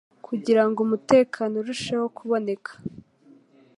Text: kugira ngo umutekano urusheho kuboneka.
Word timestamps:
kugira 0.27 0.61
ngo 0.67 0.79
umutekano 0.85 1.53
urusheho 1.57 2.05
kuboneka. 2.17 2.71